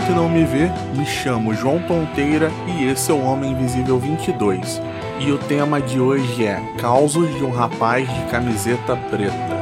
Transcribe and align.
escuta 0.00 0.12
e 0.12 0.14
não 0.14 0.28
me 0.28 0.44
vê, 0.44 0.70
me 0.94 1.04
chamo 1.04 1.54
João 1.54 1.80
Tonteira 1.82 2.50
e 2.66 2.84
esse 2.84 3.10
é 3.10 3.14
o 3.14 3.22
Homem 3.22 3.52
Invisível 3.52 3.98
22. 3.98 4.80
E 5.18 5.30
o 5.30 5.38
tema 5.38 5.80
de 5.80 6.00
hoje 6.00 6.44
é 6.44 6.60
Causos 6.78 7.34
de 7.36 7.44
um 7.44 7.50
rapaz 7.50 8.08
de 8.08 8.24
camiseta 8.30 8.96
preta. 8.96 9.59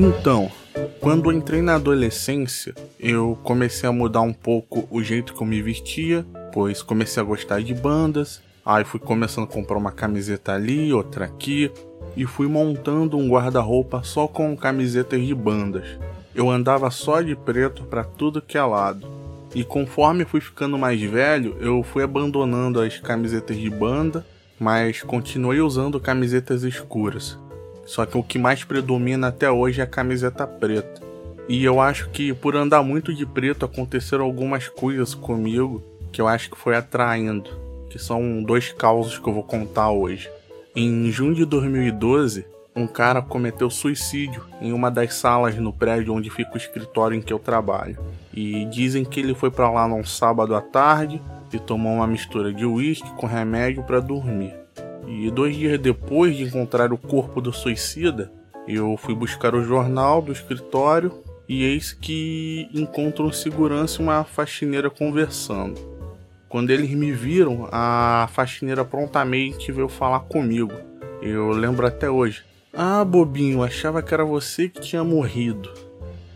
Então, 0.00 0.48
quando 1.00 1.32
entrei 1.32 1.60
na 1.60 1.74
adolescência, 1.74 2.72
eu 3.00 3.36
comecei 3.42 3.88
a 3.88 3.90
mudar 3.92 4.20
um 4.20 4.32
pouco 4.32 4.86
o 4.92 5.02
jeito 5.02 5.34
que 5.34 5.42
eu 5.42 5.46
me 5.46 5.60
vestia, 5.60 6.24
pois 6.52 6.84
comecei 6.84 7.20
a 7.20 7.26
gostar 7.26 7.60
de 7.60 7.74
bandas. 7.74 8.40
Aí 8.64 8.84
fui 8.84 9.00
começando 9.00 9.46
a 9.46 9.52
comprar 9.52 9.76
uma 9.76 9.90
camiseta 9.90 10.52
ali, 10.52 10.92
outra 10.92 11.24
aqui, 11.24 11.68
e 12.16 12.24
fui 12.24 12.46
montando 12.46 13.18
um 13.18 13.28
guarda-roupa 13.28 14.04
só 14.04 14.28
com 14.28 14.56
camisetas 14.56 15.20
de 15.20 15.34
bandas. 15.34 15.98
Eu 16.32 16.48
andava 16.48 16.88
só 16.92 17.20
de 17.20 17.34
preto 17.34 17.82
para 17.82 18.04
tudo 18.04 18.40
que 18.40 18.56
é 18.56 18.62
lado. 18.62 19.04
E 19.52 19.64
conforme 19.64 20.24
fui 20.24 20.40
ficando 20.40 20.78
mais 20.78 21.02
velho, 21.02 21.56
eu 21.58 21.82
fui 21.82 22.04
abandonando 22.04 22.80
as 22.80 23.00
camisetas 23.00 23.56
de 23.56 23.68
banda, 23.68 24.24
mas 24.60 25.02
continuei 25.02 25.60
usando 25.60 25.98
camisetas 25.98 26.62
escuras. 26.62 27.36
Só 27.88 28.04
que 28.04 28.18
o 28.18 28.22
que 28.22 28.38
mais 28.38 28.64
predomina 28.64 29.28
até 29.28 29.50
hoje 29.50 29.80
é 29.80 29.84
a 29.84 29.86
camiseta 29.86 30.46
preta. 30.46 31.00
E 31.48 31.64
eu 31.64 31.80
acho 31.80 32.10
que 32.10 32.34
por 32.34 32.54
andar 32.54 32.82
muito 32.82 33.14
de 33.14 33.24
preto 33.24 33.64
aconteceram 33.64 34.26
algumas 34.26 34.68
coisas 34.68 35.14
comigo 35.14 35.82
que 36.12 36.20
eu 36.20 36.28
acho 36.28 36.50
que 36.50 36.58
foi 36.58 36.76
atraindo, 36.76 37.48
que 37.88 37.98
são 37.98 38.42
dois 38.42 38.70
causos 38.74 39.18
que 39.18 39.26
eu 39.26 39.32
vou 39.32 39.42
contar 39.42 39.90
hoje. 39.90 40.28
Em 40.76 41.10
junho 41.10 41.34
de 41.34 41.46
2012, 41.46 42.44
um 42.76 42.86
cara 42.86 43.22
cometeu 43.22 43.70
suicídio 43.70 44.44
em 44.60 44.70
uma 44.70 44.90
das 44.90 45.14
salas 45.14 45.56
no 45.56 45.72
prédio 45.72 46.12
onde 46.12 46.28
fica 46.28 46.52
o 46.52 46.58
escritório 46.58 47.16
em 47.16 47.22
que 47.22 47.32
eu 47.32 47.38
trabalho. 47.38 47.98
E 48.34 48.66
dizem 48.66 49.02
que 49.02 49.18
ele 49.18 49.34
foi 49.34 49.50
para 49.50 49.70
lá 49.70 49.88
num 49.88 50.04
sábado 50.04 50.54
à 50.54 50.60
tarde 50.60 51.22
e 51.50 51.58
tomou 51.58 51.94
uma 51.94 52.06
mistura 52.06 52.52
de 52.52 52.66
uísque 52.66 53.10
com 53.12 53.26
remédio 53.26 53.82
para 53.82 53.98
dormir. 53.98 54.57
E 55.08 55.30
dois 55.30 55.56
dias 55.56 55.80
depois 55.80 56.36
de 56.36 56.44
encontrar 56.44 56.92
o 56.92 56.98
corpo 56.98 57.40
do 57.40 57.50
suicida, 57.50 58.30
eu 58.66 58.94
fui 58.98 59.14
buscar 59.14 59.54
o 59.54 59.64
jornal 59.64 60.20
do 60.20 60.30
escritório 60.30 61.10
e 61.48 61.64
eis 61.64 61.92
que 61.94 62.68
encontro 62.74 63.24
um 63.24 63.32
segurança 63.32 64.02
e 64.02 64.04
uma 64.04 64.22
faxineira 64.22 64.90
conversando. 64.90 65.80
Quando 66.46 66.70
eles 66.70 66.90
me 66.90 67.10
viram, 67.10 67.66
a 67.72 68.28
faxineira 68.32 68.84
prontamente 68.84 69.72
veio 69.72 69.88
falar 69.88 70.20
comigo. 70.20 70.74
Eu 71.22 71.50
lembro 71.52 71.86
até 71.86 72.10
hoje. 72.10 72.44
Ah, 72.72 73.02
bobinho, 73.02 73.62
achava 73.62 74.02
que 74.02 74.12
era 74.12 74.24
você 74.24 74.68
que 74.68 74.80
tinha 74.80 75.02
morrido. 75.02 75.72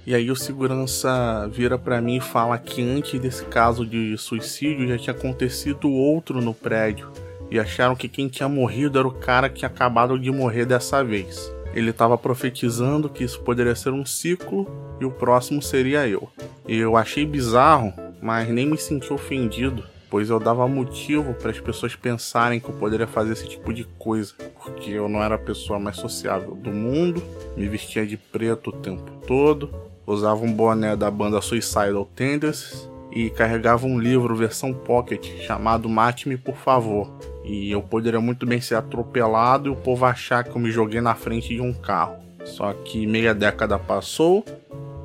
E 0.07 0.15
aí 0.15 0.31
o 0.31 0.37
segurança 0.37 1.47
vira 1.53 1.79
para 1.79 2.01
mim 2.01 2.17
e 2.17 2.21
fala 2.21 2.57
que 2.57 2.83
antes 2.83 3.21
desse 3.21 3.45
caso 3.45 3.85
de 3.85 4.17
suicídio 4.17 4.89
já 4.89 4.97
tinha 4.97 5.15
acontecido 5.15 5.91
outro 5.91 6.41
no 6.41 6.55
prédio 6.55 7.11
e 7.53 7.61
acharam 7.61 7.95
que 7.95 8.09
quem 8.09 8.29
tinha 8.29 8.49
morrido 8.49 8.99
era 8.99 9.07
o 9.07 9.13
cara 9.13 9.51
que 9.51 9.67
acabado 9.67 10.19
de 10.19 10.31
morrer 10.31 10.65
dessa 10.65 11.05
vez. 11.05 11.55
Ele 11.75 11.91
estava 11.91 12.17
profetizando 12.17 13.11
que 13.11 13.23
isso 13.23 13.41
poderia 13.43 13.75
ser 13.75 13.93
um 13.93 14.07
ciclo 14.07 14.67
e 14.99 15.05
o 15.05 15.11
próximo 15.11 15.61
seria 15.61 16.09
eu. 16.09 16.31
Eu 16.67 16.97
achei 16.97 17.27
bizarro, 17.27 17.93
mas 18.23 18.49
nem 18.49 18.65
me 18.65 18.79
senti 18.79 19.13
ofendido, 19.13 19.85
pois 20.09 20.31
eu 20.31 20.41
dava 20.41 20.67
motivo 20.67 21.35
para 21.35 21.51
as 21.51 21.61
pessoas 21.61 21.95
pensarem 21.95 22.59
que 22.59 22.71
eu 22.71 22.75
poderia 22.75 23.07
fazer 23.07 23.35
esse 23.35 23.47
tipo 23.47 23.71
de 23.75 23.85
coisa, 23.99 24.33
porque 24.63 24.91
eu 24.91 25.07
não 25.07 25.23
era 25.23 25.35
a 25.35 25.39
pessoa 25.39 25.79
mais 25.79 25.99
sociável 25.99 26.55
do 26.55 26.71
mundo, 26.71 27.23
me 27.55 27.69
vestia 27.69 28.07
de 28.07 28.17
preto 28.17 28.71
o 28.71 28.81
tempo 28.81 29.11
todo, 29.27 29.71
usava 30.07 30.43
um 30.43 30.53
boné 30.53 30.97
da 30.97 31.11
banda 31.11 31.43
Suicidal 31.43 32.09
Tendencies 32.17 32.91
e 33.13 33.29
carregava 33.31 33.87
um 33.87 33.99
livro 33.99 34.35
versão 34.35 34.73
pocket 34.73 35.27
chamado 35.47 35.89
Mate-me 35.89 36.37
por 36.37 36.57
favor, 36.57 37.11
e 37.45 37.71
eu 37.71 37.83
poderia 37.83 38.21
muito 38.21 38.47
bem 38.47 38.61
ser 38.61 38.77
atropelado 38.77 39.69
e 39.69 39.73
o 39.73 39.77
povo 39.77 40.05
achar 40.05 40.43
que 40.45 40.51
eu 40.51 40.59
me 40.59 40.71
joguei 40.71 41.01
na 41.01 41.15
frente 41.15 41.49
de 41.49 41.61
um 41.61 41.73
carro. 41.73 42.17
Só 42.45 42.73
que 42.73 43.07
meia 43.07 43.35
década 43.35 43.79
passou, 43.79 44.45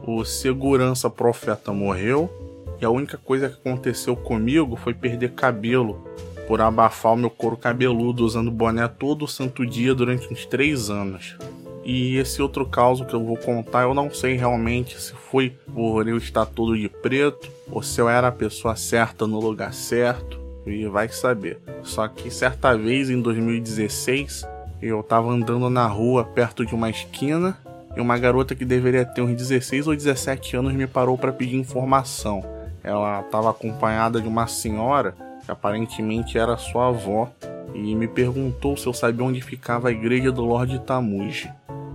o 0.05 0.23
segurança 0.23 1.09
profeta 1.09 1.73
morreu 1.73 2.31
e 2.79 2.85
a 2.85 2.89
única 2.89 3.17
coisa 3.17 3.49
que 3.49 3.55
aconteceu 3.55 4.15
comigo 4.15 4.75
foi 4.75 4.93
perder 4.93 5.33
cabelo 5.33 6.07
por 6.47 6.61
abafar 6.61 7.13
o 7.13 7.17
meu 7.17 7.29
couro 7.29 7.57
cabeludo 7.57 8.25
usando 8.25 8.49
boné 8.49 8.87
todo 8.87 9.27
santo 9.27 9.65
dia 9.65 9.93
durante 9.93 10.31
uns 10.31 10.45
três 10.45 10.89
anos. 10.89 11.35
E 11.89 12.17
esse 12.17 12.41
outro 12.41 12.65
caso 12.65 13.05
que 13.05 13.13
eu 13.13 13.23
vou 13.23 13.37
contar, 13.37 13.83
eu 13.83 13.93
não 13.93 14.11
sei 14.11 14.35
realmente 14.35 15.01
se 15.01 15.13
foi 15.13 15.51
por 15.73 16.05
eu 16.05 16.17
estar 16.17 16.45
todo 16.45 16.77
de 16.77 16.89
preto 16.89 17.49
ou 17.71 17.81
se 17.81 18.01
eu 18.01 18.09
era 18.09 18.27
a 18.27 18.31
pessoa 18.31 18.75
certa 18.75 19.25
no 19.25 19.39
lugar 19.39 19.73
certo 19.73 20.37
e 20.65 20.85
vai 20.85 21.07
saber. 21.07 21.61
Só 21.83 22.05
que 22.09 22.29
certa 22.29 22.77
vez 22.77 23.09
em 23.09 23.21
2016, 23.21 24.45
eu 24.81 25.01
tava 25.01 25.31
andando 25.31 25.69
na 25.69 25.87
rua 25.87 26.25
perto 26.25 26.65
de 26.65 26.75
uma 26.75 26.89
esquina 26.89 27.57
e 27.95 28.01
uma 28.01 28.17
garota 28.17 28.53
que 28.53 28.65
deveria 28.65 29.05
ter 29.05 29.21
uns 29.21 29.37
16 29.37 29.87
ou 29.87 29.95
17 29.95 30.57
anos 30.57 30.73
me 30.73 30.87
parou 30.87 31.17
para 31.17 31.31
pedir 31.31 31.55
informação. 31.55 32.43
Ela 32.83 33.21
estava 33.21 33.49
acompanhada 33.49 34.19
de 34.19 34.27
uma 34.27 34.45
senhora 34.45 35.15
que 35.45 35.49
aparentemente 35.49 36.37
era 36.37 36.57
sua 36.57 36.89
avó 36.89 37.29
e 37.73 37.95
me 37.95 38.09
perguntou 38.09 38.75
se 38.75 38.87
eu 38.87 38.93
sabia 38.93 39.25
onde 39.25 39.39
ficava 39.39 39.87
a 39.87 39.91
igreja 39.93 40.33
do 40.33 40.43
Lorde 40.43 40.79
Tamuji. 40.79 41.49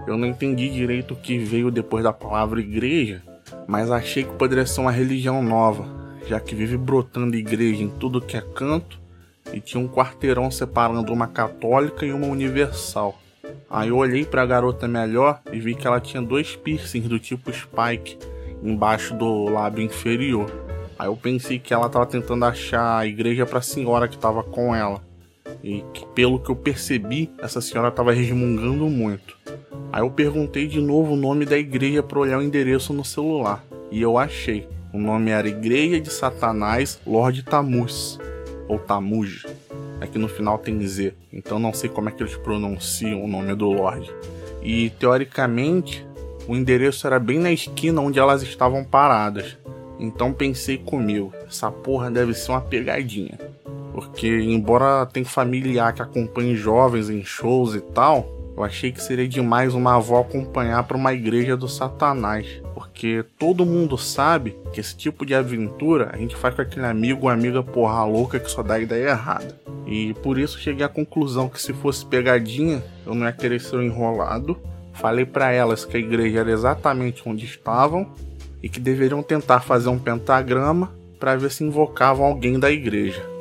Eu 0.07 0.17
não 0.17 0.27
entendi 0.27 0.69
direito 0.69 1.15
o 1.15 1.17
que 1.17 1.39
veio 1.39 1.71
depois 1.71 2.03
da 2.03 2.13
palavra 2.13 2.61
igreja, 2.61 3.23
mas 3.67 3.91
achei 3.91 4.25
que 4.25 4.33
poderia 4.33 4.67
ser 4.67 4.81
uma 4.81 4.91
religião 4.91 5.43
nova, 5.43 5.87
já 6.27 6.41
que 6.41 6.55
vive 6.55 6.77
brotando 6.77 7.37
igreja 7.37 7.83
em 7.83 7.89
tudo 7.89 8.21
que 8.21 8.37
é 8.37 8.41
canto 8.41 9.01
e 9.53 9.61
tinha 9.61 9.83
um 9.83 9.89
quarteirão 9.89 10.51
separando 10.51 11.13
uma 11.13 11.27
católica 11.27 12.05
e 12.05 12.13
uma 12.13 12.27
universal. 12.27 13.19
Aí 13.69 13.89
eu 13.89 13.97
olhei 13.97 14.25
para 14.25 14.43
a 14.43 14.47
garota 14.47 14.87
melhor 14.87 15.41
e 15.53 15.59
vi 15.59 15.75
que 15.75 15.87
ela 15.87 16.01
tinha 16.01 16.23
dois 16.23 16.57
piercings 16.57 17.09
do 17.09 17.19
tipo 17.19 17.53
Spike 17.53 18.19
embaixo 18.63 19.15
do 19.15 19.45
lábio 19.47 19.85
inferior. 19.85 20.51
Aí 20.99 21.07
eu 21.09 21.17
pensei 21.17 21.59
que 21.59 21.75
ela 21.75 21.87
estava 21.87 22.07
tentando 22.07 22.45
achar 22.45 22.99
a 22.99 23.07
igreja 23.07 23.45
para 23.45 23.59
a 23.59 23.63
senhora 23.63 24.07
que 24.07 24.15
estava 24.15 24.43
com 24.43 24.75
ela. 24.75 25.03
E 25.63 25.85
que, 25.93 26.05
pelo 26.07 26.41
que 26.41 26.51
eu 26.51 26.57
percebi, 26.57 27.31
essa 27.39 27.61
senhora 27.61 27.89
estava 27.89 28.13
resmungando 28.13 28.89
muito. 28.89 29.37
Aí 29.93 30.03
eu 30.03 30.11
perguntei 30.11 30.67
de 30.67 30.81
novo 30.81 31.13
o 31.13 31.17
nome 31.17 31.45
da 31.45 31.57
igreja 31.57 32.03
para 32.03 32.19
olhar 32.19 32.39
o 32.39 32.43
endereço 32.43 32.93
no 32.93 33.05
celular. 33.05 33.65
E 33.91 34.01
eu 34.01 34.19
achei. 34.19 34.67
O 34.93 34.99
nome 34.99 35.31
era 35.31 35.49
Igreja 35.49 35.99
de 35.99 36.13
Satanás 36.13 37.01
Lord 37.07 37.43
Tamus, 37.45 38.19
ou 38.69 38.79
Tamuj. 38.79 39.47
Aqui 40.03 40.19
no 40.19 40.29
final 40.29 40.59
tem 40.59 40.85
Z, 40.87 41.15
então 41.33 41.59
não 41.59 41.73
sei 41.73 41.89
como 41.89 42.09
é 42.09 42.13
que 42.13 42.23
eles 42.23 42.37
pronunciam 42.37 43.25
o 43.25 43.29
nome 43.29 43.55
do 43.55 43.71
Lorde. 43.71 44.11
E 44.63 44.91
teoricamente, 44.91 46.07
o 46.47 46.55
endereço 46.55 47.07
era 47.07 47.19
bem 47.19 47.39
na 47.39 47.53
esquina 47.53 48.01
onde 48.01 48.19
elas 48.19 48.43
estavam 48.43 48.85
paradas. 48.85 49.57
Então 49.99 50.33
pensei 50.33 50.77
comigo, 50.77 51.33
essa 51.47 51.71
porra 51.71 52.11
deve 52.11 52.35
ser 52.35 52.51
uma 52.51 52.61
pegadinha. 52.61 53.39
Porque 53.93 54.27
embora 54.29 55.07
tenha 55.07 55.27
familiar 55.27 55.93
que 55.93 56.03
acompanhe 56.03 56.57
jovens 56.57 57.11
em 57.11 57.23
shows 57.23 57.75
e 57.75 57.81
tal, 57.81 58.27
eu 58.57 58.63
achei 58.63 58.93
que 58.93 59.03
seria 59.03 59.27
demais 59.27 59.75
uma 59.75 59.97
avó 59.97 60.21
acompanhar 60.21 60.83
para 60.85 60.97
uma 60.97 61.13
igreja 61.13 61.57
do 61.57 61.69
Satanás, 61.69 62.47
porque 62.75 63.25
todo 63.39 63.65
mundo 63.65 63.97
sabe 63.97 64.57
que 64.73 64.81
esse 64.81 64.95
tipo 64.95 65.25
de 65.25 65.35
aventura 65.35 66.11
a 66.13 66.19
gente 66.19 66.37
faz 66.37 66.55
com 66.55 66.63
aquele 66.63 66.87
amigo 66.87 67.23
ou 67.23 67.29
amiga 67.29 67.63
porra 67.63 68.05
louca 68.05 68.39
que 68.39 68.51
só 68.51 68.63
dá 68.63 68.79
ideia 68.79 69.11
errada. 69.11 69.59
E 69.87 70.15
por 70.23 70.39
isso 70.39 70.59
cheguei 70.59 70.85
à 70.85 70.89
conclusão 70.89 71.49
que 71.49 71.61
se 71.61 71.73
fosse 71.73 72.05
pegadinha, 72.05 72.83
eu 73.07 73.15
não 73.15 73.27
ia 73.27 73.33
querer 73.33 73.61
ser 73.61 73.83
enrolado. 73.83 74.59
Falei 74.93 75.25
para 75.25 75.51
elas 75.51 75.85
que 75.85 75.97
a 75.97 76.01
igreja 76.01 76.41
era 76.41 76.51
exatamente 76.51 77.23
onde 77.27 77.47
estavam 77.47 78.07
e 78.63 78.69
que 78.69 78.79
deveriam 78.79 79.23
tentar 79.23 79.61
fazer 79.61 79.89
um 79.89 79.99
pentagrama 79.99 80.93
para 81.19 81.37
ver 81.37 81.51
se 81.51 81.65
invocavam 81.65 82.27
alguém 82.27 82.59
da 82.59 82.71
igreja. 82.71 83.32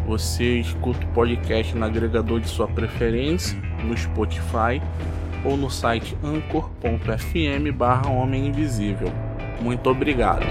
Você 0.06 0.60
escuta 0.60 1.04
o 1.04 1.10
podcast 1.10 1.76
no 1.76 1.84
agregador 1.84 2.40
de 2.40 2.48
sua 2.48 2.68
preferência, 2.68 3.60
no 3.84 3.98
Spotify 3.98 4.80
ou 5.44 5.58
no 5.58 5.72
site 5.72 6.16
anchor.fm 6.24 7.72
barra 7.76 8.08
Homem 8.08 8.50
Invisível. 8.50 9.12
Muito 9.60 9.90
obrigado. 9.90 10.46